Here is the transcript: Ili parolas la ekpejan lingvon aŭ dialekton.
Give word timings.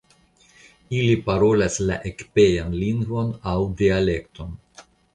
Ili 0.99 1.17
parolas 1.27 1.77
la 1.91 1.99
ekpejan 2.13 2.75
lingvon 2.81 3.33
aŭ 3.55 3.57
dialekton. 3.83 4.61